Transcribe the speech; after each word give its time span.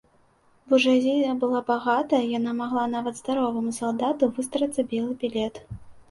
Буржуазія 0.71 1.33
была 1.41 1.59
багатая, 1.67 2.21
яна 2.37 2.53
магла 2.61 2.85
нават 2.93 3.19
здароваму 3.19 3.73
салдату 3.81 4.31
выстарацца 4.39 4.81
белы 4.95 5.13
білет. 5.25 5.55